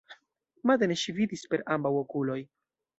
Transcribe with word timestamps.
Matene 0.69 0.97
ŝi 1.03 1.15
vidis 1.21 1.47
per 1.55 1.67
ambaŭ 1.77 1.95
okuloj. 2.03 2.45